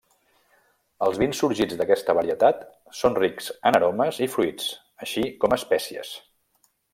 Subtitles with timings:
[1.07, 2.63] Els vins sorgits d'aquesta varietat
[3.01, 4.71] són rics en aromes i fruits,
[5.07, 6.17] així com espècies.